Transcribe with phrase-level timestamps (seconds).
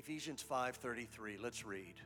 [0.00, 1.36] Ephesians 5:33.
[1.36, 2.00] Let's read.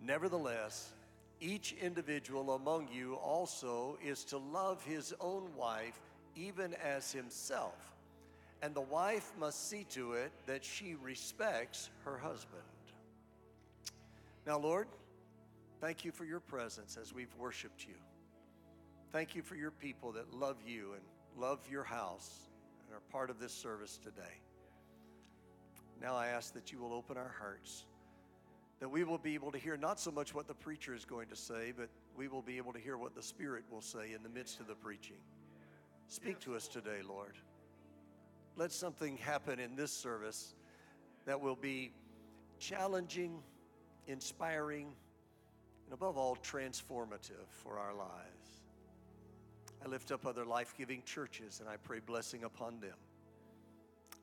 [0.00, 0.92] Nevertheless,
[1.38, 6.00] each individual among you also is to love his own wife
[6.34, 7.94] even as himself,
[8.60, 12.62] and the wife must see to it that she respects her husband.
[14.44, 14.88] Now, Lord,
[15.80, 17.94] thank you for your presence as we've worshiped you.
[19.12, 21.02] Thank you for your people that love you and
[21.40, 22.48] love your house
[22.84, 24.40] and are part of this service today.
[26.02, 27.84] Now I ask that you will open our hearts,
[28.80, 31.28] that we will be able to hear not so much what the preacher is going
[31.28, 34.24] to say, but we will be able to hear what the Spirit will say in
[34.24, 35.20] the midst of the preaching.
[36.08, 37.34] Speak to us today, Lord.
[38.56, 40.54] Let something happen in this service
[41.24, 41.92] that will be
[42.58, 43.38] challenging,
[44.08, 44.88] inspiring,
[45.86, 48.62] and above all, transformative for our lives.
[49.84, 52.96] I lift up other life giving churches and I pray blessing upon them.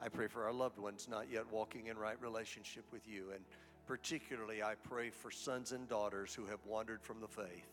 [0.02, 3.31] I pray for our loved ones not yet walking in right relationship with you.
[3.34, 3.44] And
[3.85, 7.68] particularly, I pray for sons and daughters who have wandered from the faith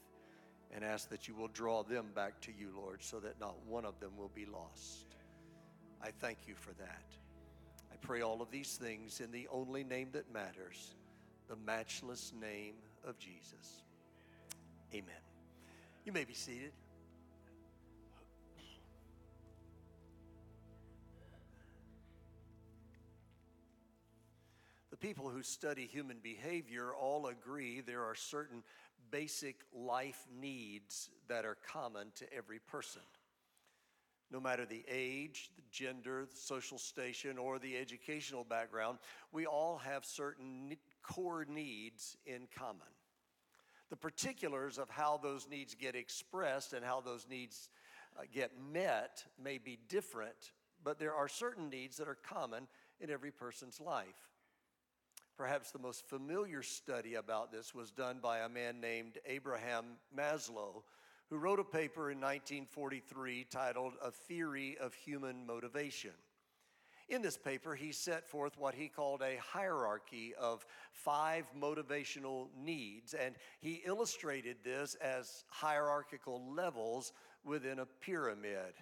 [0.74, 3.84] and ask that you will draw them back to you, Lord, so that not one
[3.84, 5.06] of them will be lost.
[6.02, 7.04] I thank you for that.
[7.92, 10.94] I pray all of these things in the only name that matters,
[11.48, 12.74] the matchless name
[13.06, 13.82] of Jesus.
[14.92, 15.14] Amen.
[16.04, 16.72] You may be seated.
[24.98, 28.62] The people who study human behavior all agree there are certain
[29.10, 33.02] basic life needs that are common to every person.
[34.30, 38.96] No matter the age, the gender, the social station, or the educational background,
[39.32, 42.88] we all have certain core needs in common.
[43.90, 47.68] The particulars of how those needs get expressed and how those needs
[48.18, 52.66] uh, get met may be different, but there are certain needs that are common
[52.98, 54.35] in every person's life.
[55.36, 59.84] Perhaps the most familiar study about this was done by a man named Abraham
[60.16, 60.82] Maslow,
[61.28, 66.12] who wrote a paper in 1943 titled A Theory of Human Motivation.
[67.08, 73.12] In this paper, he set forth what he called a hierarchy of five motivational needs,
[73.12, 77.12] and he illustrated this as hierarchical levels
[77.44, 78.72] within a pyramid.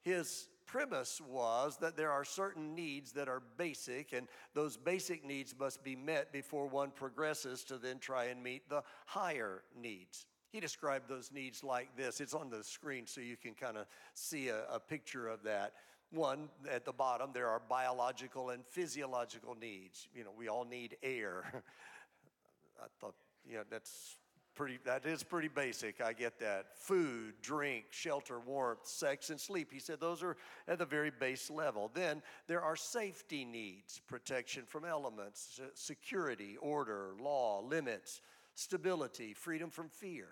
[0.00, 5.54] His premise was that there are certain needs that are basic, and those basic needs
[5.58, 10.26] must be met before one progresses to then try and meet the higher needs.
[10.50, 12.20] He described those needs like this.
[12.20, 15.72] It's on the screen so you can kind of see a, a picture of that.
[16.10, 20.06] One, at the bottom, there are biological and physiological needs.
[20.14, 21.42] You know, we all need air.
[22.80, 24.16] I thought, you know, that's
[24.54, 26.66] pretty that is pretty basic i get that.
[26.76, 29.72] Food drink shelter warmth sex and sleep.
[29.72, 30.36] He said those are
[30.68, 31.90] at the very base level.
[31.92, 38.20] Then there are safety needs protection from elements security order law limits
[38.54, 40.28] stability freedom from fear.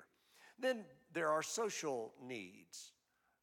[0.58, 2.92] Then there are social needs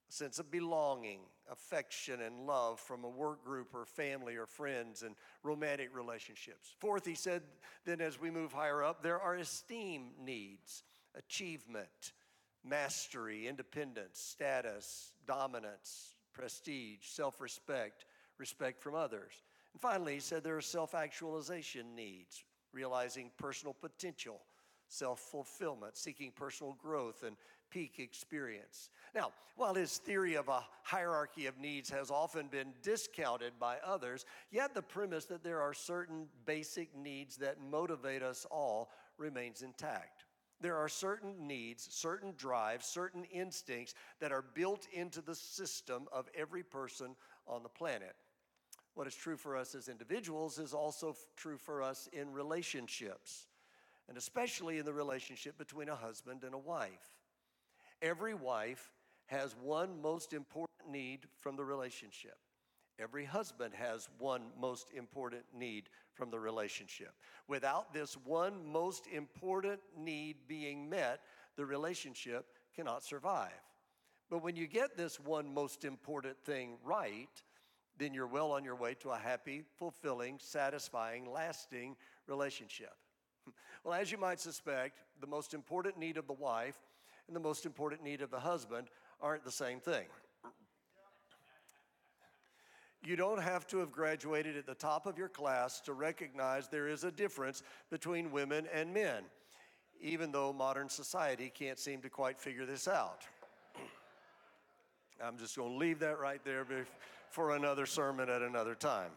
[0.10, 1.20] sense of belonging,
[1.52, 6.74] affection, and love from a work group or family or friends and romantic relationships.
[6.80, 7.44] Fourth, he said,
[7.86, 10.84] then as we move higher up, there are esteem needs,
[11.16, 12.14] achievement,
[12.64, 18.06] mastery, independence, status, dominance, prestige, self respect,
[18.38, 19.34] respect from others.
[19.74, 22.44] And finally, he said there are self actualization needs,
[22.74, 24.42] realizing personal potential,
[24.88, 27.38] self fulfillment, seeking personal growth, and
[27.70, 28.90] peak experience.
[29.14, 34.26] Now, while his theory of a hierarchy of needs has often been discounted by others,
[34.52, 40.24] yet the premise that there are certain basic needs that motivate us all remains intact.
[40.62, 46.30] There are certain needs, certain drives, certain instincts that are built into the system of
[46.36, 47.16] every person
[47.48, 48.16] on the planet.
[48.96, 53.48] What is true for us as individuals is also true for us in relationships,
[54.10, 57.19] and especially in the relationship between a husband and a wife.
[58.02, 58.92] Every wife
[59.28, 62.38] has one most important need from the relationship.
[63.00, 67.14] Every husband has one most important need from the relationship.
[67.48, 71.22] Without this one most important need being met,
[71.56, 73.52] the relationship cannot survive.
[74.30, 77.30] But when you get this one most important thing right,
[77.98, 81.96] then you're well on your way to a happy, fulfilling, satisfying, lasting
[82.28, 82.94] relationship.
[83.84, 86.78] Well, as you might suspect, the most important need of the wife
[87.30, 88.88] and the most important need of the husband
[89.22, 90.08] aren't the same thing.
[93.06, 96.90] You don't have to have graduated at the top of your class to recognize there
[96.90, 99.24] is a difference between women and men,
[100.02, 103.22] even though modern society can't seem to quite figure this out.
[105.24, 106.66] I'm just going to leave that right there
[107.30, 109.12] for another sermon at another time.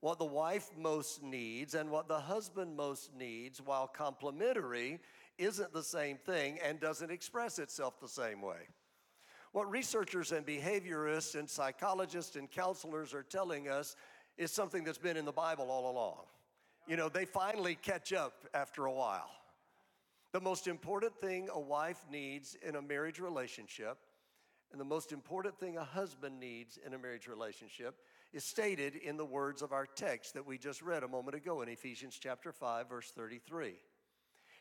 [0.00, 5.00] what the wife most needs and what the husband most needs, while complementary,
[5.38, 8.68] isn't the same thing and doesn't express itself the same way.
[9.52, 13.96] What researchers and behaviorists and psychologists and counselors are telling us
[14.36, 16.24] is something that's been in the Bible all along.
[16.86, 19.30] You know, they finally catch up after a while.
[20.32, 23.96] The most important thing a wife needs in a marriage relationship,
[24.70, 27.96] and the most important thing a husband needs in a marriage relationship,
[28.32, 31.62] is stated in the words of our text that we just read a moment ago
[31.62, 33.76] in Ephesians chapter 5 verse 33.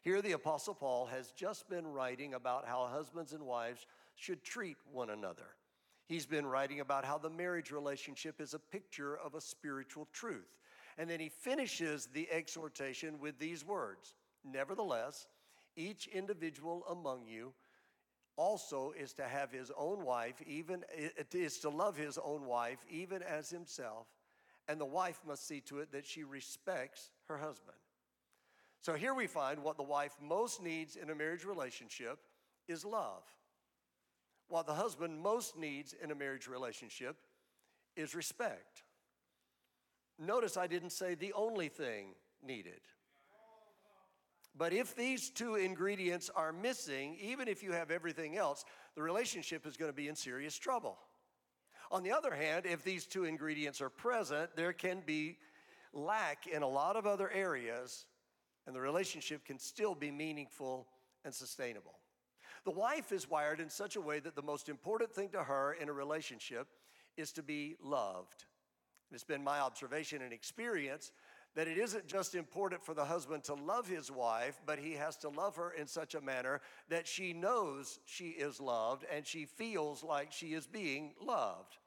[0.05, 4.77] Here the apostle Paul has just been writing about how husbands and wives should treat
[4.93, 5.47] one another.
[6.05, 10.59] He's been writing about how the marriage relationship is a picture of a spiritual truth.
[10.99, 14.13] And then he finishes the exhortation with these words
[14.43, 15.25] Nevertheless,
[15.75, 17.51] each individual among you
[18.37, 20.83] also is to have his own wife, even
[21.33, 24.05] is to love his own wife, even as himself,
[24.67, 27.77] and the wife must see to it that she respects her husband.
[28.85, 32.19] So here we find what the wife most needs in a marriage relationship
[32.67, 33.23] is love.
[34.47, 37.15] What the husband most needs in a marriage relationship
[37.95, 38.83] is respect.
[40.19, 42.09] Notice I didn't say the only thing
[42.45, 42.81] needed.
[44.55, 49.65] But if these two ingredients are missing, even if you have everything else, the relationship
[49.65, 50.99] is going to be in serious trouble.
[51.89, 55.39] On the other hand, if these two ingredients are present, there can be
[55.91, 58.05] lack in a lot of other areas,
[58.65, 60.87] and the relationship can still be meaningful
[61.23, 61.99] and sustainable.
[62.63, 65.73] The wife is wired in such a way that the most important thing to her
[65.73, 66.67] in a relationship
[67.15, 68.45] is to be loved.
[69.11, 71.11] It's been my observation and experience
[71.55, 75.15] that it isn't just important for the husband to love his wife, but he has
[75.17, 76.59] to love her in such a manner
[76.89, 81.77] that she knows she is loved and she feels like she is being loved.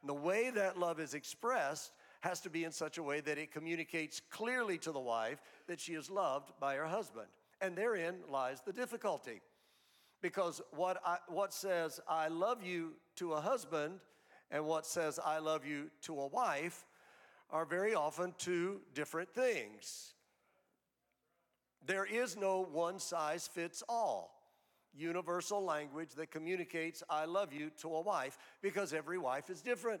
[0.00, 3.38] And the way that love is expressed has to be in such a way that
[3.38, 7.26] it communicates clearly to the wife that she is loved by her husband.
[7.60, 9.40] And therein lies the difficulty.
[10.22, 14.00] Because what, I, what says, I love you to a husband,
[14.50, 16.84] and what says, I love you to a wife
[17.50, 20.14] are very often two different things.
[21.86, 24.40] There is no one size fits all
[24.94, 30.00] universal language that communicates I love you to a wife because every wife is different.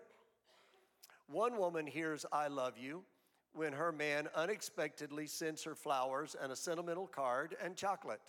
[1.30, 3.04] One woman hears I love you
[3.52, 8.20] when her man unexpectedly sends her flowers and a sentimental card and chocolate.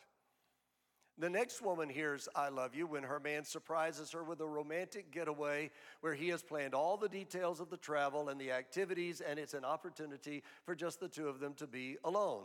[1.17, 5.11] The next woman hears I love you when her man surprises her with a romantic
[5.11, 5.71] getaway
[6.01, 9.55] where he has planned all the details of the travel and the activities, and it's
[9.55, 12.43] an opportunity for just the two of them to be alone.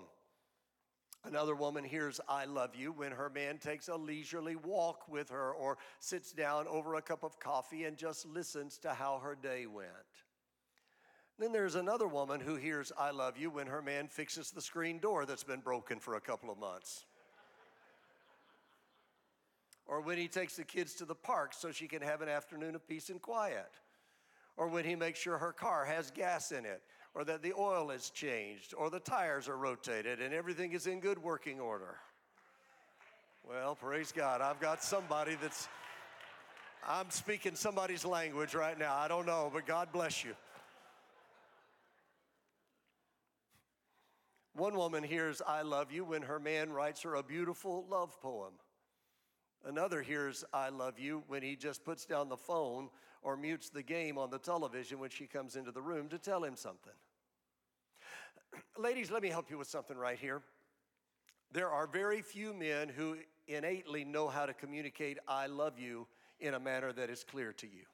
[1.23, 5.53] Another woman hears I love you when her man takes a leisurely walk with her
[5.53, 9.67] or sits down over a cup of coffee and just listens to how her day
[9.67, 10.06] went.
[11.39, 14.99] Then there's another woman who hears I love you when her man fixes the screen
[14.99, 17.05] door that's been broken for a couple of months
[19.87, 22.75] or when he takes the kids to the park so she can have an afternoon
[22.75, 23.71] of peace and quiet,
[24.57, 26.83] or when he makes sure her car has gas in it,
[27.15, 31.01] or that the oil is changed, or the tires are rotated and everything is in
[31.01, 31.97] good working order.
[33.49, 34.41] Well, praise God.
[34.41, 35.69] I've got somebody that's,
[36.87, 38.97] I'm speaking somebody's language right now.
[38.97, 40.35] I don't know, but God bless you.
[44.57, 48.55] One woman hears, I love you, when her man writes her a beautiful love poem.
[49.67, 52.89] Another hears I love you when he just puts down the phone
[53.21, 56.43] or mutes the game on the television when she comes into the room to tell
[56.43, 56.95] him something.
[58.79, 60.41] Ladies, let me help you with something right here.
[61.53, 66.07] There are very few men who innately know how to communicate I love you
[66.41, 67.85] in a manner that is clear to you.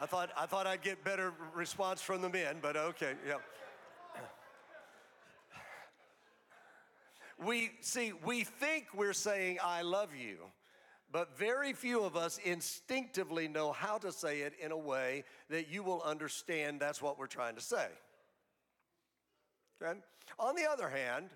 [0.00, 3.34] I thought, I thought I'd get better response from the men, but okay, yeah.
[7.44, 10.38] We see, we think we're saying, I love you,
[11.10, 15.68] but very few of us instinctively know how to say it in a way that
[15.68, 17.86] you will understand that's what we're trying to say.
[19.80, 19.98] Okay?
[20.38, 21.30] On the other hand,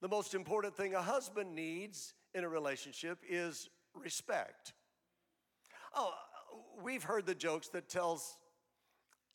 [0.00, 4.72] the most important thing a husband needs in a relationship is respect.
[5.94, 6.12] Oh,
[6.82, 8.36] we've heard the jokes that tells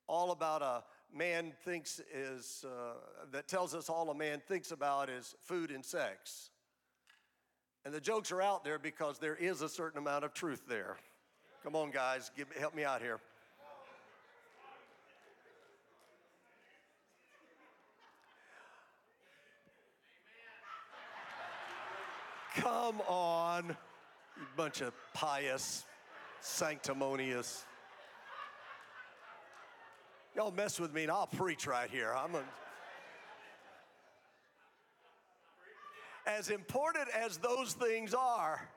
[0.07, 0.83] all about a
[1.15, 2.93] man thinks is, uh,
[3.31, 6.49] that tells us all a man thinks about is food and sex.
[7.85, 10.97] And the jokes are out there because there is a certain amount of truth there.
[11.63, 13.19] Come on, guys, give, help me out here.
[22.55, 23.77] Come on,
[24.37, 25.85] you bunch of pious,
[26.41, 27.65] sanctimonious.
[30.35, 32.13] Y'all mess with me and I'll preach right here.
[32.15, 32.43] I'm a,
[36.27, 38.69] as important as those things are,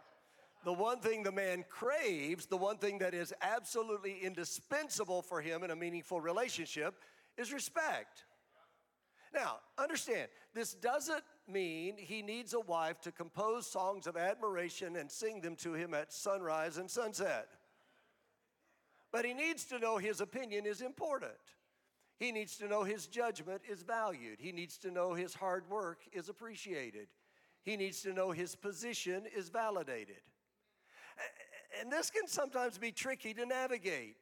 [0.64, 5.62] the one thing the man craves, the one thing that is absolutely indispensable for him
[5.62, 6.95] in a meaningful relationship
[7.37, 8.25] is respect.
[9.32, 15.10] Now, understand, this doesn't mean he needs a wife to compose songs of admiration and
[15.10, 17.49] sing them to him at sunrise and sunset.
[19.12, 21.32] But he needs to know his opinion is important.
[22.18, 24.38] He needs to know his judgment is valued.
[24.40, 27.08] He needs to know his hard work is appreciated.
[27.62, 30.20] He needs to know his position is validated.
[31.80, 34.18] And this can sometimes be tricky to navigate.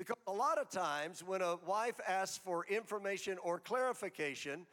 [0.00, 4.64] Because a lot of times when a wife asks for information or clarification,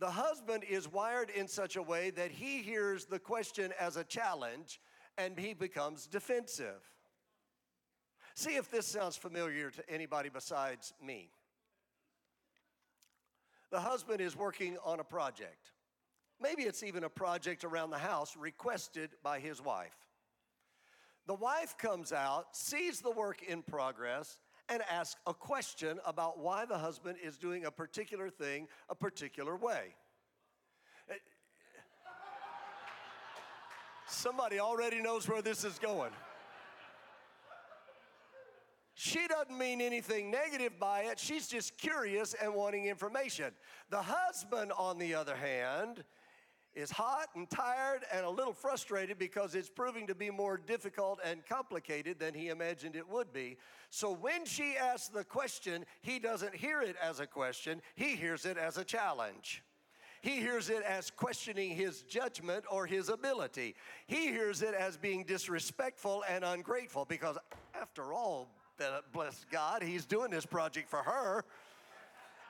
[0.00, 4.02] the husband is wired in such a way that he hears the question as a
[4.02, 4.80] challenge
[5.16, 6.82] and he becomes defensive.
[8.34, 11.30] See if this sounds familiar to anybody besides me.
[13.70, 15.70] The husband is working on a project.
[16.40, 20.08] Maybe it's even a project around the house requested by his wife.
[21.28, 24.40] The wife comes out, sees the work in progress,
[24.72, 29.56] and asks a question about why the husband is doing a particular thing a particular
[29.56, 29.94] way.
[34.06, 36.12] Somebody already knows where this is going.
[38.94, 41.18] She doesn't mean anything negative by it.
[41.18, 43.52] She's just curious and wanting information.
[43.90, 46.04] The husband, on the other hand,
[46.74, 51.20] is hot and tired and a little frustrated because it's proving to be more difficult
[51.24, 53.56] and complicated than he imagined it would be.
[53.90, 58.46] So when she asks the question, he doesn't hear it as a question, he hears
[58.46, 59.62] it as a challenge.
[60.22, 63.74] He hears it as questioning his judgment or his ability.
[64.06, 67.36] He hears it as being disrespectful and ungrateful because,
[67.74, 68.48] after all,
[69.12, 71.44] bless God, he's doing this project for her.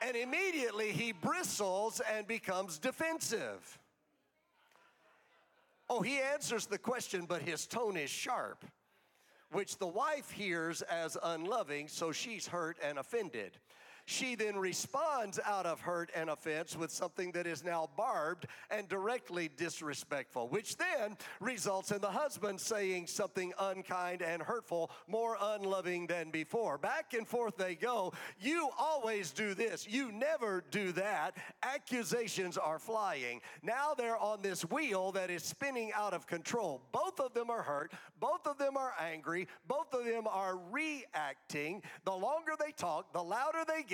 [0.03, 3.79] And immediately he bristles and becomes defensive.
[5.89, 8.65] Oh, he answers the question, but his tone is sharp,
[9.51, 13.57] which the wife hears as unloving, so she's hurt and offended.
[14.05, 18.89] She then responds out of hurt and offense with something that is now barbed and
[18.89, 26.05] directly disrespectful, which then results in the husband saying something unkind and hurtful, more unloving
[26.07, 26.77] than before.
[26.77, 28.11] Back and forth they go.
[28.41, 31.37] You always do this, you never do that.
[31.63, 33.39] Accusations are flying.
[33.61, 36.81] Now they're on this wheel that is spinning out of control.
[36.91, 41.81] Both of them are hurt, both of them are angry, both of them are reacting.
[42.03, 43.92] The longer they talk, the louder they get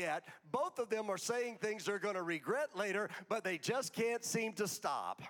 [0.52, 4.24] Both of them are saying things they're going to regret later, but they just can't
[4.24, 5.22] seem to stop.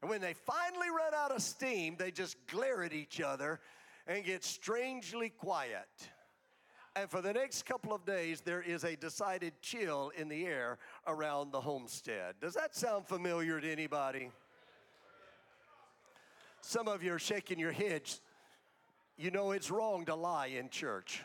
[0.00, 3.60] And when they finally run out of steam, they just glare at each other
[4.06, 5.88] and get strangely quiet.
[6.96, 10.78] And for the next couple of days, there is a decided chill in the air
[11.06, 12.34] around the homestead.
[12.40, 14.30] Does that sound familiar to anybody?
[16.60, 18.20] Some of you are shaking your heads.
[19.16, 21.22] You know it's wrong to lie in church.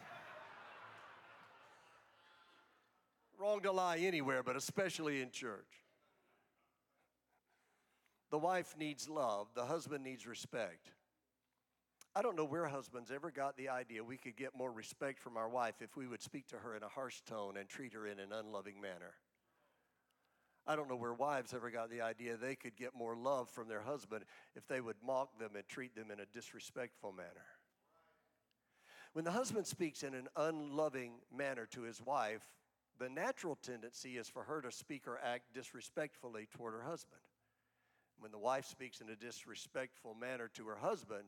[3.38, 5.84] Wrong to lie anywhere, but especially in church.
[8.32, 10.92] The wife needs love, the husband needs respect.
[12.16, 15.36] I don't know where husbands ever got the idea we could get more respect from
[15.36, 18.06] our wife if we would speak to her in a harsh tone and treat her
[18.06, 19.16] in an unloving manner.
[20.66, 23.68] I don't know where wives ever got the idea they could get more love from
[23.68, 24.26] their husband
[24.56, 27.48] if they would mock them and treat them in a disrespectful manner.
[29.14, 32.48] When the husband speaks in an unloving manner to his wife,
[33.04, 37.20] the natural tendency is for her to speak or act disrespectfully toward her husband.
[38.18, 41.26] When the wife speaks in a disrespectful manner to her husband,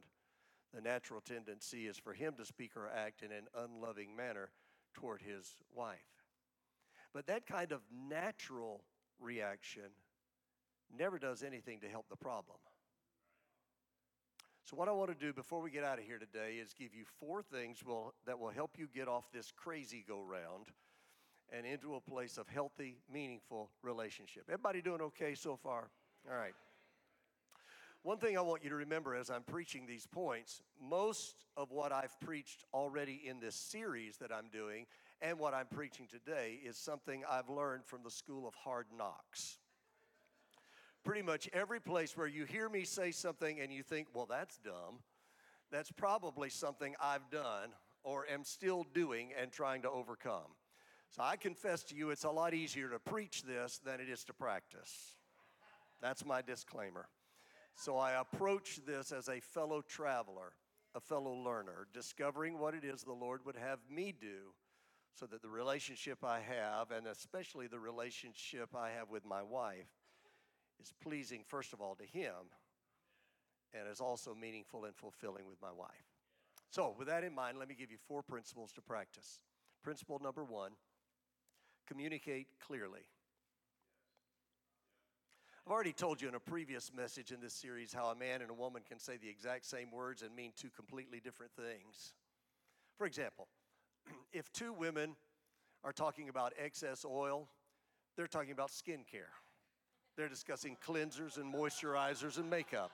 [0.74, 4.52] the natural tendency is for him to speak or act in an unloving manner
[4.94, 5.98] toward his wife.
[7.14, 8.82] But that kind of natural
[9.20, 9.92] reaction
[10.98, 12.58] never does anything to help the problem.
[14.64, 16.94] So, what I want to do before we get out of here today is give
[16.96, 20.68] you four things will, that will help you get off this crazy go round
[21.52, 24.44] and into a place of healthy, meaningful relationship.
[24.48, 25.90] Everybody doing okay so far?
[26.30, 26.56] All right.
[28.04, 31.92] One thing I want you to remember as I'm preaching these points, most of what
[31.92, 34.86] I've preached already in this series that I'm doing
[35.22, 39.58] and what I'm preaching today is something I've learned from the school of hard knocks.
[41.04, 44.58] Pretty much every place where you hear me say something and you think, well, that's
[44.58, 45.00] dumb,
[45.72, 47.70] that's probably something I've done
[48.04, 50.54] or am still doing and trying to overcome.
[51.10, 54.24] So I confess to you, it's a lot easier to preach this than it is
[54.26, 55.16] to practice.
[56.02, 57.08] That's my disclaimer.
[57.76, 60.54] So I approach this as a fellow traveler,
[60.94, 64.54] a fellow learner, discovering what it is the Lord would have me do
[65.14, 69.92] so that the relationship I have, and especially the relationship I have with my wife,
[70.82, 72.52] is pleasing, first of all, to Him
[73.74, 75.90] and is also meaningful and fulfilling with my wife.
[76.70, 79.40] So, with that in mind, let me give you four principles to practice.
[79.84, 80.72] Principle number one
[81.88, 83.06] communicate clearly.
[85.66, 88.52] I've already told you in a previous message in this series how a man and
[88.52, 92.14] a woman can say the exact same words and mean two completely different things.
[93.00, 93.48] For example,
[94.34, 95.16] if two women
[95.84, 97.48] are talking about excess oil,
[98.16, 99.34] they're talking about skincare.
[100.16, 102.92] They're discussing cleansers and moisturizers and makeup.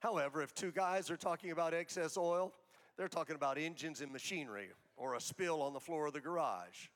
[0.00, 2.52] However, if two guys are talking about excess oil,
[2.96, 6.88] they're talking about engines and machinery or a spill on the floor of the garage.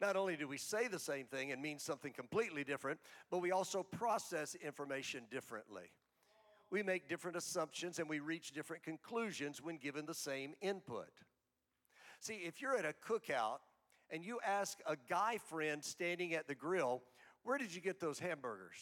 [0.00, 2.98] Not only do we say the same thing and mean something completely different,
[3.30, 5.90] but we also process information differently.
[6.70, 11.10] We make different assumptions and we reach different conclusions when given the same input.
[12.20, 13.58] See, if you're at a cookout
[14.10, 17.02] and you ask a guy friend standing at the grill,
[17.42, 18.78] where did you get those hamburgers?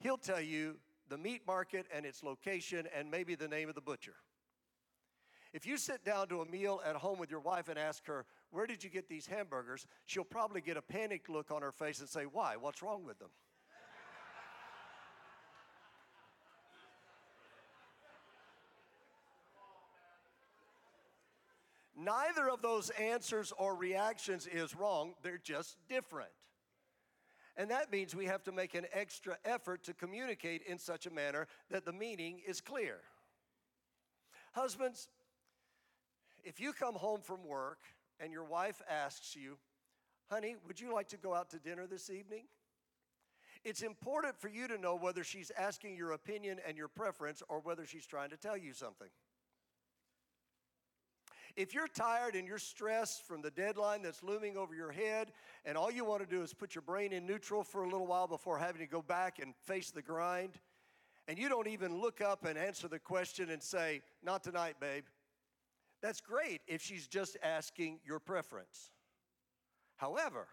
[0.00, 0.76] He'll tell you
[1.08, 4.16] the meat market and its location and maybe the name of the butcher.
[5.52, 8.26] If you sit down to a meal at home with your wife and ask her,
[8.50, 9.86] Where did you get these hamburgers?
[10.04, 12.56] she'll probably get a panicked look on her face and say, Why?
[12.56, 13.30] What's wrong with them?
[21.98, 26.28] Neither of those answers or reactions is wrong, they're just different.
[27.56, 31.10] And that means we have to make an extra effort to communicate in such a
[31.10, 32.98] manner that the meaning is clear.
[34.52, 35.08] Husbands,
[36.46, 37.80] if you come home from work
[38.20, 39.58] and your wife asks you,
[40.30, 42.44] honey, would you like to go out to dinner this evening?
[43.64, 47.58] It's important for you to know whether she's asking your opinion and your preference or
[47.58, 49.08] whether she's trying to tell you something.
[51.56, 55.32] If you're tired and you're stressed from the deadline that's looming over your head,
[55.64, 58.06] and all you want to do is put your brain in neutral for a little
[58.06, 60.60] while before having to go back and face the grind,
[61.26, 65.04] and you don't even look up and answer the question and say, Not tonight, babe,
[66.06, 68.92] that's great if she's just asking your preference.
[69.96, 70.46] However,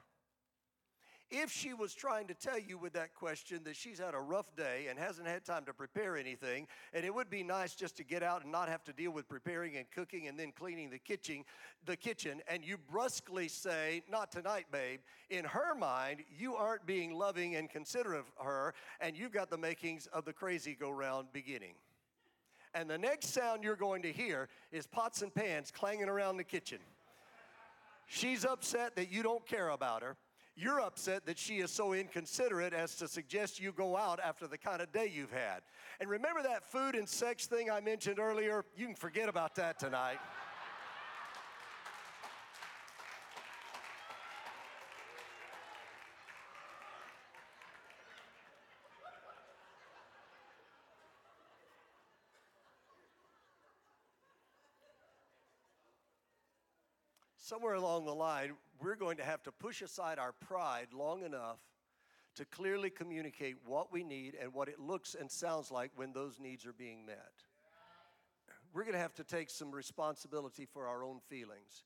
[1.29, 4.55] if she was trying to tell you with that question that she's had a rough
[4.55, 8.03] day and hasn't had time to prepare anything, and it would be nice just to
[8.03, 10.97] get out and not have to deal with preparing and cooking and then cleaning the
[10.97, 11.43] kitchen,
[11.85, 17.13] the kitchen, and you brusquely say, "Not tonight, babe," in her mind, you aren't being
[17.13, 21.31] loving and considerate of her, and you've got the makings of the crazy go round
[21.31, 21.75] beginning.
[22.73, 26.43] And the next sound you're going to hear is pots and pans clanging around the
[26.43, 26.79] kitchen.
[28.07, 30.15] She's upset that you don't care about her.
[30.55, 34.57] You're upset that she is so inconsiderate as to suggest you go out after the
[34.57, 35.61] kind of day you've had.
[35.99, 38.63] And remember that food and sex thing I mentioned earlier?
[38.75, 40.19] You can forget about that tonight.
[57.43, 61.59] Somewhere along the line, we're going to have to push aside our pride long enough
[62.35, 66.39] to clearly communicate what we need and what it looks and sounds like when those
[66.39, 67.43] needs are being met.
[68.73, 71.83] We're going to have to take some responsibility for our own feelings.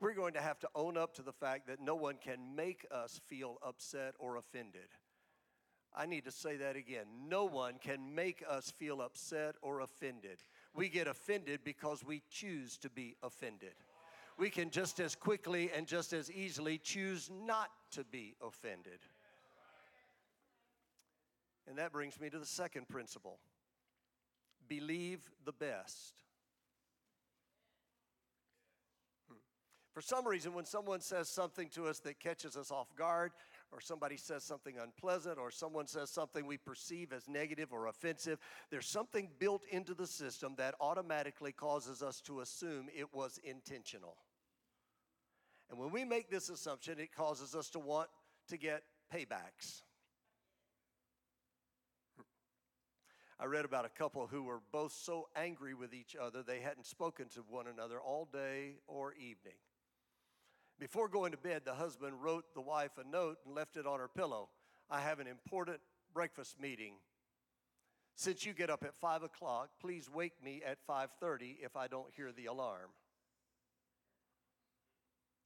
[0.00, 2.86] We're going to have to own up to the fact that no one can make
[2.90, 4.88] us feel upset or offended.
[5.94, 7.06] I need to say that again.
[7.28, 10.38] No one can make us feel upset or offended.
[10.74, 13.74] We get offended because we choose to be offended
[14.42, 18.98] we can just as quickly and just as easily choose not to be offended.
[21.68, 23.38] And that brings me to the second principle
[24.68, 26.14] believe the best.
[29.28, 29.36] Hmm.
[29.94, 33.30] For some reason, when someone says something to us that catches us off guard,
[33.70, 38.40] or somebody says something unpleasant, or someone says something we perceive as negative or offensive,
[38.70, 44.16] there's something built into the system that automatically causes us to assume it was intentional.
[45.72, 48.10] And when we make this assumption, it causes us to want
[48.48, 48.82] to get
[49.12, 49.80] paybacks.
[53.40, 56.84] I read about a couple who were both so angry with each other they hadn't
[56.84, 59.56] spoken to one another all day or evening.
[60.78, 63.98] Before going to bed, the husband wrote the wife a note and left it on
[63.98, 64.50] her pillow.
[64.90, 65.78] I have an important
[66.12, 66.96] breakfast meeting.
[68.14, 72.12] Since you get up at five o'clock, please wake me at 5:30 if I don't
[72.14, 72.90] hear the alarm.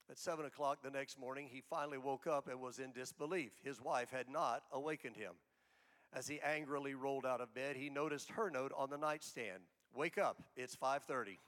[0.08, 3.52] At seven o'clock the next morning, he finally woke up and was in disbelief.
[3.62, 5.32] His wife had not awakened him.
[6.12, 9.62] As he angrily rolled out of bed, he noticed her note on the nightstand
[9.96, 10.42] Wake up.
[10.56, 11.38] It's 5:30.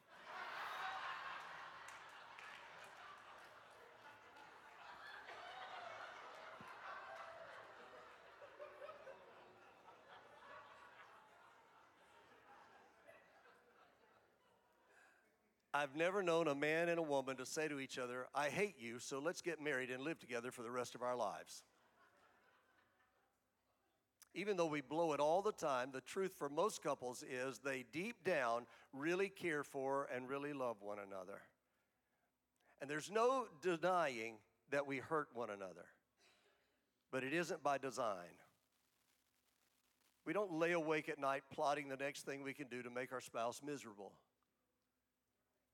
[15.78, 18.74] I've never known a man and a woman to say to each other, I hate
[18.80, 21.62] you, so let's get married and live together for the rest of our lives.
[24.34, 27.84] Even though we blow it all the time, the truth for most couples is they
[27.92, 31.42] deep down really care for and really love one another.
[32.80, 34.38] And there's no denying
[34.72, 35.86] that we hurt one another,
[37.12, 38.34] but it isn't by design.
[40.26, 43.12] We don't lay awake at night plotting the next thing we can do to make
[43.12, 44.10] our spouse miserable.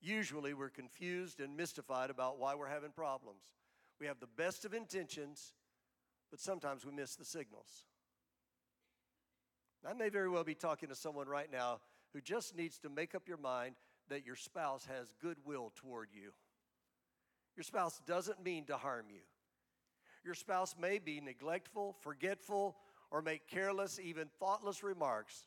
[0.04, 3.42] Usually we're confused and mystified about why we're having problems.
[3.98, 5.54] We have the best of intentions,
[6.30, 7.86] but sometimes we miss the signals.
[9.88, 11.80] I may very well be talking to someone right now
[12.12, 13.76] who just needs to make up your mind
[14.10, 16.32] that your spouse has goodwill toward you.
[17.56, 19.22] Your spouse doesn't mean to harm you.
[20.22, 22.76] Your spouse may be neglectful, forgetful,
[23.10, 25.44] or make careless, even thoughtless remarks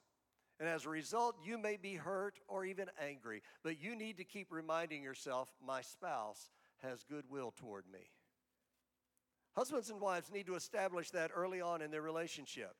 [0.59, 4.23] and as a result, you may be hurt or even angry, but you need to
[4.23, 6.49] keep reminding yourself, my spouse
[6.81, 8.09] has goodwill toward me.
[9.55, 12.75] Husbands and wives need to establish that early on in their relationship.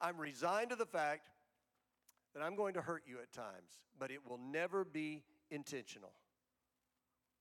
[0.00, 1.28] I'm resigned to the fact
[2.34, 6.12] that I'm going to hurt you at times, but it will never be intentional.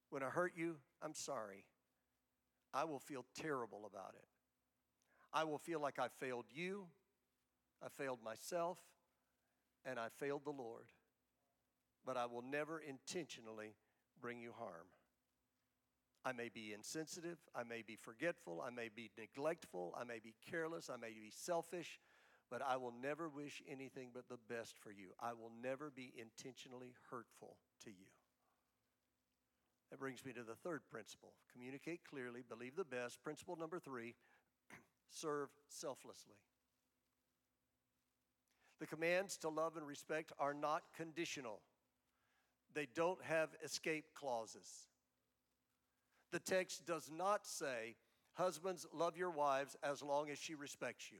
[0.09, 1.65] When I hurt you, I'm sorry.
[2.73, 4.27] I will feel terrible about it.
[5.33, 6.85] I will feel like I failed you,
[7.83, 8.77] I failed myself,
[9.85, 10.85] and I failed the Lord,
[12.05, 13.75] but I will never intentionally
[14.19, 14.87] bring you harm.
[16.23, 20.33] I may be insensitive, I may be forgetful, I may be neglectful, I may be
[20.49, 21.99] careless, I may be selfish,
[22.49, 25.09] but I will never wish anything but the best for you.
[25.19, 28.07] I will never be intentionally hurtful to you.
[29.91, 33.23] That brings me to the third principle communicate clearly, believe the best.
[33.23, 34.15] Principle number three
[35.09, 36.35] serve selflessly.
[38.79, 41.61] The commands to love and respect are not conditional,
[42.73, 44.87] they don't have escape clauses.
[46.31, 47.95] The text does not say,
[48.33, 51.19] Husbands, love your wives as long as she respects you.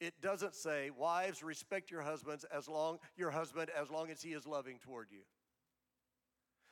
[0.00, 4.30] It doesn't say, Wives, respect your husbands as long your husband as long as he
[4.30, 5.20] is loving toward you.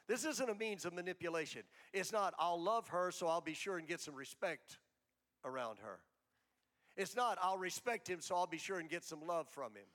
[0.09, 1.63] This isn't a means of manipulation.
[1.93, 4.79] It's not, I'll love her so I'll be sure and get some respect
[5.45, 6.01] around her.
[6.99, 9.87] It's not, I'll respect him, so I'll be sure and get some love from him.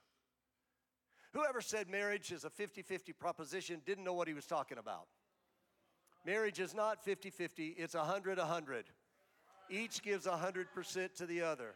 [1.34, 5.08] Whoever said marriage is a 50 50 proposition didn't know what he was talking about.
[6.26, 8.86] Marriage is not 50 50, it's 100 100.
[9.70, 11.76] Each gives 100% to the other.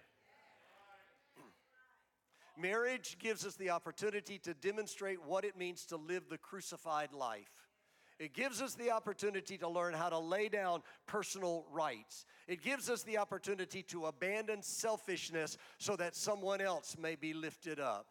[2.57, 7.66] Marriage gives us the opportunity to demonstrate what it means to live the crucified life.
[8.19, 12.25] It gives us the opportunity to learn how to lay down personal rights.
[12.47, 17.80] It gives us the opportunity to abandon selfishness so that someone else may be lifted
[17.80, 18.08] up.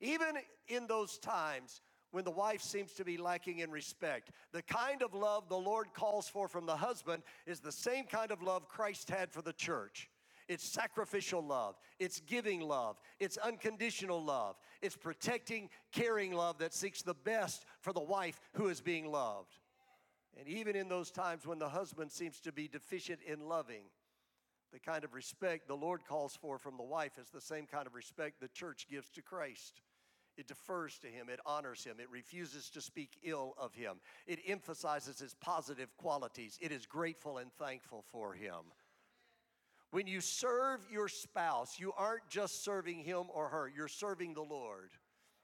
[0.00, 0.36] Even
[0.68, 1.80] in those times
[2.12, 5.88] when the wife seems to be lacking in respect, the kind of love the Lord
[5.94, 9.54] calls for from the husband is the same kind of love Christ had for the
[9.54, 10.10] church.
[10.48, 11.76] It's sacrificial love.
[11.98, 13.00] It's giving love.
[13.18, 14.56] It's unconditional love.
[14.82, 19.56] It's protecting, caring love that seeks the best for the wife who is being loved.
[20.38, 23.84] And even in those times when the husband seems to be deficient in loving,
[24.72, 27.86] the kind of respect the Lord calls for from the wife is the same kind
[27.86, 29.82] of respect the church gives to Christ.
[30.38, 34.38] It defers to him, it honors him, it refuses to speak ill of him, it
[34.46, 38.72] emphasizes his positive qualities, it is grateful and thankful for him.
[39.92, 44.42] When you serve your spouse, you aren't just serving him or her, you're serving the
[44.42, 44.90] Lord.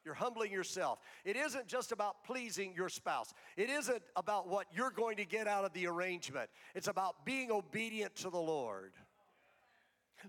[0.05, 1.01] You're humbling yourself.
[1.27, 3.35] It isn't just about pleasing your spouse.
[3.59, 6.49] It isn't about what you're going to get out of the arrangement.
[6.75, 8.95] It's about being obedient to the Lord.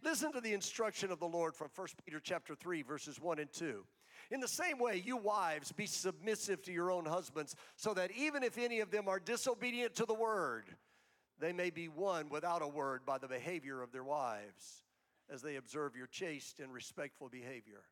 [0.04, 3.54] Listen to the instruction of the Lord from 1 Peter chapter 3 verses 1 and
[3.54, 3.86] 2.
[4.32, 8.44] In the same way, you wives be submissive to your own husbands, so that even
[8.44, 10.66] if any of them are disobedient to the word,
[11.40, 14.84] they may be won without a word by the behavior of their wives
[15.32, 17.84] as they observe your chaste and respectful behavior.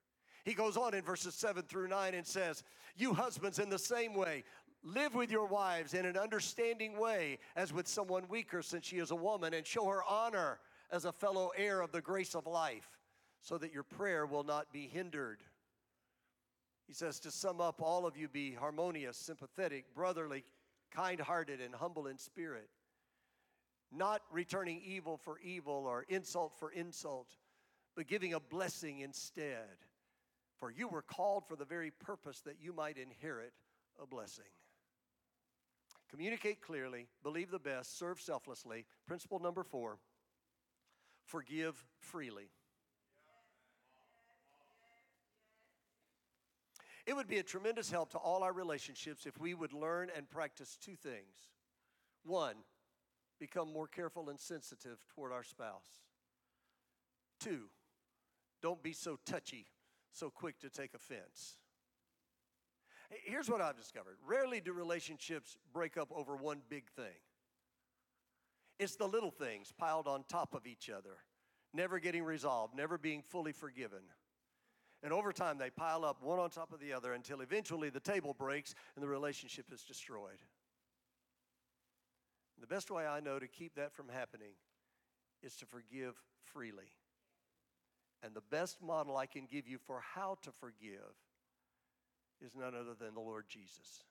[0.44, 2.64] He goes on in verses 7 through 9 and says,
[2.96, 4.44] You husbands, in the same way,
[4.84, 9.12] live with your wives in an understanding way as with someone weaker, since she is
[9.12, 10.60] a woman, and show her honor
[10.92, 12.88] as a fellow heir of the grace of life,
[13.42, 15.42] so that your prayer will not be hindered.
[16.88, 20.46] He says, To sum up, all of you be harmonious, sympathetic, brotherly,
[20.92, 22.70] kind hearted, and humble in spirit
[23.92, 27.28] not returning evil for evil or insult for insult,
[27.96, 29.78] but giving a blessing instead.
[30.60, 33.54] For you were called for the very purpose that you might inherit
[34.02, 34.46] a blessing.
[36.10, 38.86] Communicate clearly, believe the best, serve selflessly.
[39.08, 39.98] Principle number four
[41.26, 42.50] forgive freely.
[47.06, 50.30] It would be a tremendous help to all our relationships if we would learn and
[50.30, 51.50] practice two things.
[52.24, 52.56] One,
[53.40, 56.02] become more careful and sensitive toward our spouse.
[57.40, 57.70] Two,
[58.62, 59.68] don't be so touchy,
[60.12, 61.58] so quick to take offense.
[63.24, 67.16] Here's what I've discovered rarely do relationships break up over one big thing.
[68.80, 71.18] It's the little things piled on top of each other,
[71.74, 74.02] never getting resolved, never being fully forgiven.
[75.04, 78.00] And over time, they pile up one on top of the other until eventually the
[78.00, 80.42] table breaks and the relationship is destroyed.
[82.60, 84.54] The best way I know to keep that from happening
[85.44, 86.16] is to forgive
[86.46, 86.92] freely.
[88.24, 91.16] And the best model I can give you for how to forgive
[92.44, 94.04] is none other than the Lord Jesus.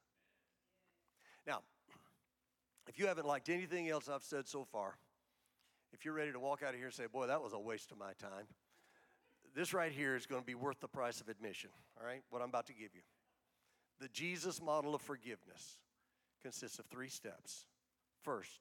[1.47, 1.63] Now,
[2.89, 4.97] if you haven't liked anything else I've said so far,
[5.93, 7.91] if you're ready to walk out of here and say, Boy, that was a waste
[7.91, 8.47] of my time,
[9.55, 12.23] this right here is going to be worth the price of admission, all right?
[12.31, 13.01] What I'm about to give you.
[14.01, 15.79] The Jesus model of forgiveness
[16.43, 17.65] consists of three steps.
[18.23, 18.61] First,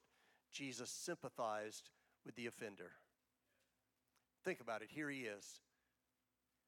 [0.51, 1.89] Jesus sympathized
[2.25, 2.91] with the offender.
[4.43, 4.89] Think about it.
[4.91, 5.59] Here he is,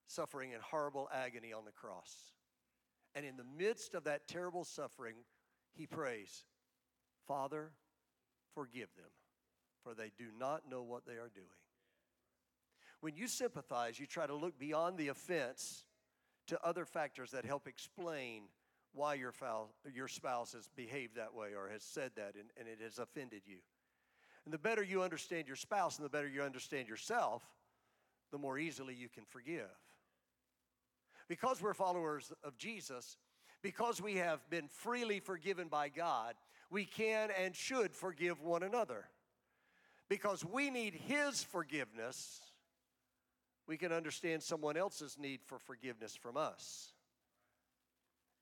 [0.07, 2.15] suffering in horrible agony on the cross.
[3.15, 5.15] And in the midst of that terrible suffering,
[5.73, 6.43] he prays,
[7.27, 7.71] Father,
[8.53, 9.11] forgive them,
[9.83, 11.47] for they do not know what they are doing.
[13.01, 15.85] When you sympathize, you try to look beyond the offense
[16.47, 18.43] to other factors that help explain
[18.97, 22.67] why your, foul, your spouse has behaved that way or has said that and, and
[22.67, 23.57] it has offended you.
[24.45, 27.43] And the better you understand your spouse and the better you understand yourself,
[28.31, 29.69] the more easily you can forgive.
[31.27, 33.17] Because we're followers of Jesus,
[33.61, 36.35] because we have been freely forgiven by God,
[36.69, 39.05] we can and should forgive one another.
[40.09, 42.39] Because we need His forgiveness,
[43.67, 46.93] we can understand someone else's need for forgiveness from us.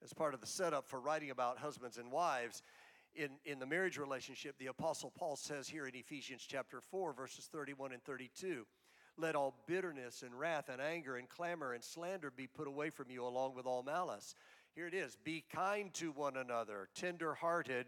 [0.05, 2.61] As part of the setup for writing about husbands and wives,
[3.15, 7.49] in, in the marriage relationship, the Apostle Paul says here in Ephesians chapter 4, verses
[7.51, 8.67] 31 and 32
[9.17, 13.09] let all bitterness and wrath and anger and clamor and slander be put away from
[13.09, 14.35] you, along with all malice.
[14.75, 17.87] Here it is be kind to one another, tender hearted.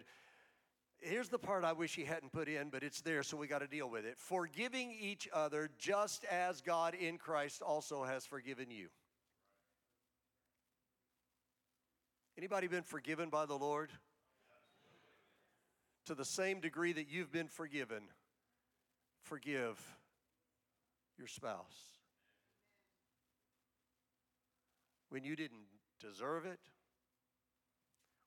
[0.99, 3.59] Here's the part I wish he hadn't put in, but it's there, so we got
[3.59, 4.15] to deal with it.
[4.17, 8.87] Forgiving each other just as God in Christ also has forgiven you.
[12.37, 13.89] Anybody been forgiven by the Lord?
[16.05, 18.03] To the same degree that you've been forgiven,
[19.23, 19.81] forgive
[21.17, 21.97] your spouse.
[25.09, 25.65] When you didn't
[25.99, 26.59] deserve it,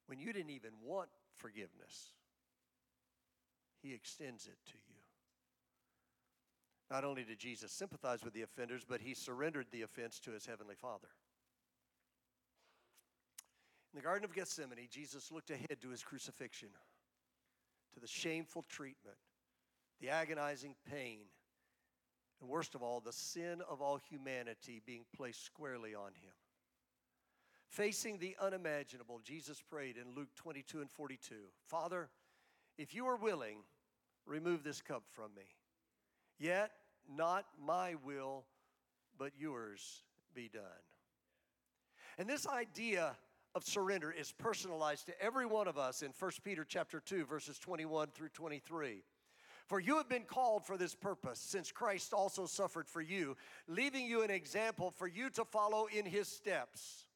[0.07, 2.11] when you didn't even want forgiveness,
[3.81, 4.97] He extends it to you.
[6.91, 10.47] Not only did Jesus sympathize with the offenders, but He surrendered the offense to His
[10.47, 11.09] Heavenly Father.
[13.93, 16.69] In the Garden of Gethsemane, Jesus looked ahead to His crucifixion,
[17.95, 19.17] to the shameful treatment,
[20.01, 21.21] the agonizing pain
[22.41, 26.33] and worst of all, the sin of all humanity being placed squarely on him.
[27.69, 31.35] Facing the unimaginable, Jesus prayed in Luke 22 and 42
[31.67, 32.09] Father,
[32.79, 33.59] if you are willing,
[34.27, 35.43] remove this cup from me.
[36.39, 36.71] Yet,
[37.09, 38.45] not my will,
[39.19, 40.03] but yours
[40.35, 40.63] be done.
[42.19, 43.17] And this idea
[43.55, 47.59] of surrender is personalized to every one of us in 1 Peter chapter 2 verses
[47.59, 49.03] 21 through 23.
[49.67, 53.37] For you have been called for this purpose, since Christ also suffered for you,
[53.69, 57.07] leaving you an example for you to follow in his steps,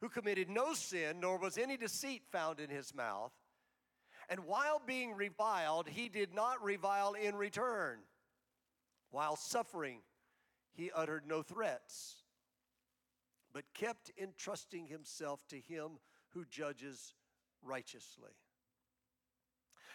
[0.00, 3.32] who committed no sin, nor was any deceit found in his mouth.
[4.28, 7.98] And while being reviled, he did not revile in return.
[9.10, 9.98] While suffering,
[10.74, 12.23] he uttered no threats,
[13.54, 15.92] but kept entrusting himself to him
[16.30, 17.14] who judges
[17.62, 18.32] righteously.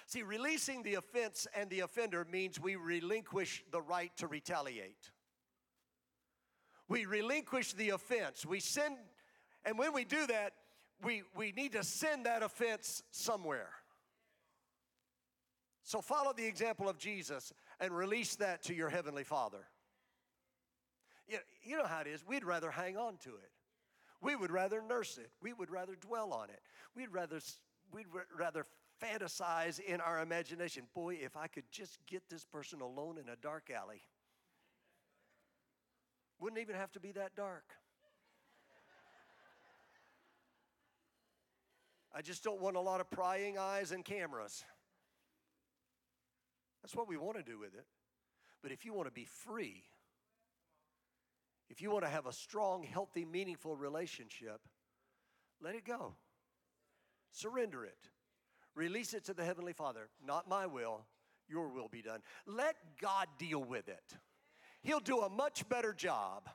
[0.08, 5.12] See, releasing the offense and the offender means we relinquish the right to retaliate.
[6.88, 8.43] We relinquish the offense.
[8.45, 8.95] We send,
[9.65, 10.54] and when we do that,
[11.04, 13.69] we, we need to send that offense somewhere.
[15.84, 19.65] So follow the example of Jesus and release that to your Heavenly Father.
[21.63, 22.26] You know how it is.
[22.26, 23.52] We'd rather hang on to it.
[24.22, 25.30] We would rather nurse it.
[25.42, 26.62] We would rather dwell on it.
[26.96, 27.39] We'd rather,
[27.92, 28.65] we'd rather
[29.02, 30.84] fantasize in our imagination.
[30.94, 34.02] Boy, if I could just get this person alone in a dark alley,
[36.39, 37.74] wouldn't even have to be that dark.
[42.13, 44.63] I just don't want a lot of prying eyes and cameras.
[46.82, 47.86] That's what we want to do with it.
[48.62, 49.84] But if you want to be free,
[51.69, 54.62] if you want to have a strong, healthy, meaningful relationship,
[55.62, 56.15] let it go.
[57.32, 58.10] Surrender it.
[58.75, 60.10] Release it to the Heavenly Father.
[60.25, 61.05] Not my will,
[61.47, 62.21] your will be done.
[62.45, 64.17] Let God deal with it.
[64.82, 66.49] He'll do a much better job.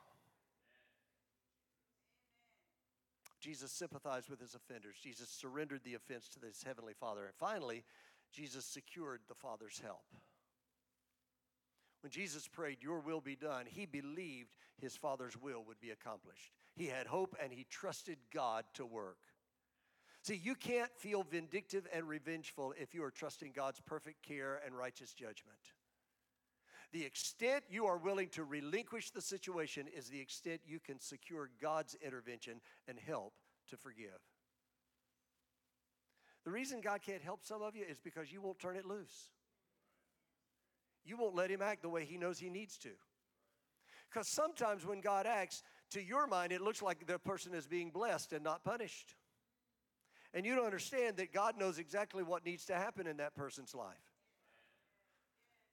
[3.39, 4.95] Jesus sympathized with his offenders.
[5.01, 7.25] Jesus surrendered the offense to his heavenly Father.
[7.25, 7.83] And finally,
[8.31, 10.05] Jesus secured the Father's help.
[12.05, 16.51] When Jesus prayed, Your will be done, he believed his Father's will would be accomplished.
[16.75, 19.17] He had hope and he trusted God to work.
[20.21, 24.77] See, you can't feel vindictive and revengeful if you are trusting God's perfect care and
[24.77, 25.57] righteous judgment.
[26.93, 31.49] The extent you are willing to relinquish the situation is the extent you can secure
[31.59, 33.33] God's intervention and help
[33.71, 34.21] to forgive.
[36.43, 39.31] The reason God can't help some of you is because you won't turn it loose.
[41.05, 42.89] You won't let Him act the way He knows He needs to.
[44.09, 47.91] Because sometimes when God acts, to your mind, it looks like the person is being
[47.91, 49.15] blessed and not punished.
[50.33, 53.75] And you don't understand that God knows exactly what needs to happen in that person's
[53.75, 53.95] life.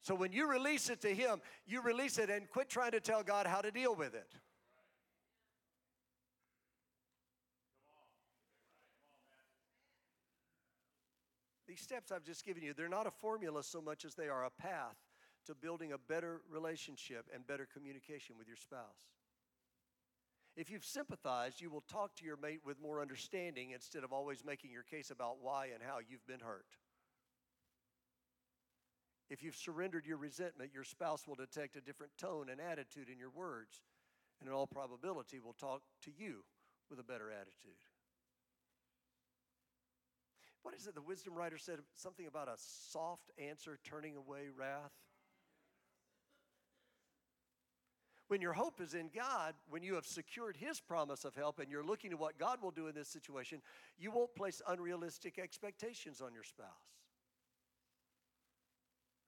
[0.03, 3.23] So when you release it to Him, you release it and quit trying to tell
[3.23, 4.35] God how to deal with it.
[11.67, 14.45] These steps I've just given you, they're not a formula so much as they are
[14.45, 14.97] a path
[15.47, 19.11] to building a better relationship and better communication with your spouse.
[20.57, 24.45] If you've sympathized, you will talk to your mate with more understanding instead of always
[24.45, 26.67] making your case about why and how you've been hurt.
[29.31, 33.19] If you've surrendered your resentment, your spouse will detect a different tone and attitude in
[33.19, 33.81] your words,
[34.41, 36.45] and in all probability will talk to you
[36.91, 37.81] with a better attitude.
[40.63, 41.79] What is it the wisdom writer said?
[41.95, 44.93] Something about a soft answer turning away wrath.
[48.33, 51.71] When your hope is in God, when you have secured His promise of help and
[51.71, 53.61] you're looking at what God will do in this situation,
[53.99, 56.97] you won't place unrealistic expectations on your spouse.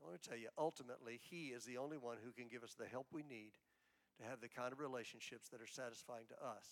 [0.01, 2.77] I want to tell you, ultimately, He is the only one who can give us
[2.79, 3.53] the help we need
[4.17, 6.65] to have the kind of relationships that are satisfying to us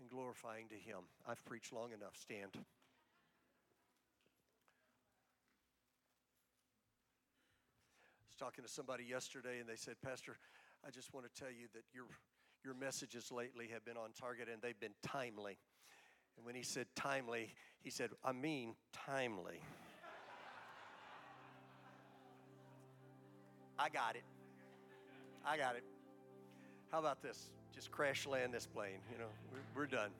[0.00, 1.00] and glorifying to Him.
[1.28, 2.16] I've preached long enough.
[2.16, 2.52] Stand.
[2.54, 2.60] I
[8.24, 10.38] was talking to somebody yesterday, and they said, Pastor,
[10.86, 12.04] I just want to tell you that your,
[12.64, 15.58] your messages lately have been on target and they've been timely.
[16.36, 19.60] And when he said timely, he said, I mean timely.
[23.78, 24.24] I got it.
[25.46, 25.84] I got it.
[26.90, 27.50] How about this?
[27.74, 28.98] Just crash land this plane.
[29.12, 30.10] You know, we're, we're done.